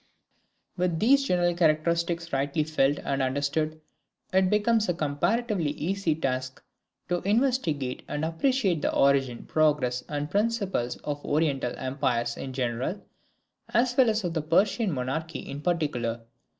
[0.77, 3.79] With these general characteristics rightly felt and understood,
[4.33, 6.59] it becomes a comparatively easy task
[7.09, 12.99] to investigate and appreciate the origin, progress, and principles of Oriental empires in general,
[13.71, 16.21] as well as of the Persian monarchy in particular.